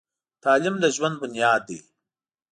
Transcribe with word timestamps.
تعلیم 0.43 0.75
د 0.83 0.85
ژوند 0.95 1.15
بنیاد 1.21 1.61
دی. 1.69 1.79